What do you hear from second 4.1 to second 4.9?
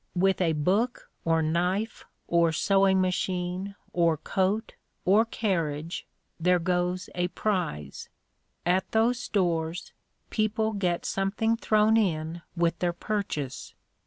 coat,